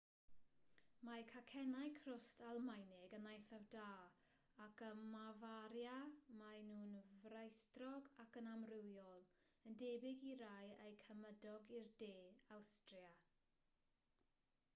mae 1.07 1.23
cacennau 1.31 1.89
crwst 1.97 2.39
almaenig 2.51 3.11
yn 3.17 3.25
eithaf 3.33 3.65
da 3.75 3.83
ac 4.63 4.79
ym 4.87 5.03
mafaria 5.11 5.99
maen 6.39 6.71
nhw'n 6.79 7.11
frasterog 7.25 8.09
ac 8.25 8.39
yn 8.43 8.49
amrywiol 8.55 9.23
yn 9.71 9.77
debyg 9.83 10.25
i 10.31 10.35
rai 10.43 10.67
eu 10.87 10.95
cymydog 11.05 11.75
i'r 11.81 11.93
de 12.03 12.13
awstria 12.57 13.13